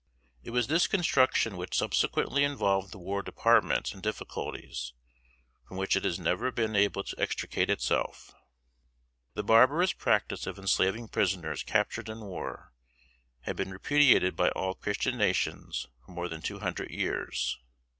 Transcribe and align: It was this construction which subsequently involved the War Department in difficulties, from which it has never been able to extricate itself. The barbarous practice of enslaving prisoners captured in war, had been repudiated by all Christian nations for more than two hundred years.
It 0.41 0.49
was 0.49 0.65
this 0.65 0.87
construction 0.87 1.57
which 1.57 1.77
subsequently 1.77 2.43
involved 2.43 2.91
the 2.91 2.97
War 2.97 3.21
Department 3.21 3.93
in 3.93 4.01
difficulties, 4.01 4.93
from 5.67 5.77
which 5.77 5.95
it 5.95 6.03
has 6.05 6.17
never 6.19 6.49
been 6.51 6.75
able 6.75 7.03
to 7.03 7.19
extricate 7.21 7.69
itself. 7.69 8.33
The 9.35 9.43
barbarous 9.43 9.93
practice 9.93 10.47
of 10.47 10.57
enslaving 10.57 11.09
prisoners 11.09 11.61
captured 11.61 12.09
in 12.09 12.21
war, 12.21 12.73
had 13.41 13.55
been 13.55 13.69
repudiated 13.69 14.35
by 14.35 14.49
all 14.49 14.73
Christian 14.73 15.19
nations 15.19 15.85
for 16.03 16.13
more 16.13 16.27
than 16.27 16.41
two 16.41 16.57
hundred 16.57 16.89
years. 16.89 17.59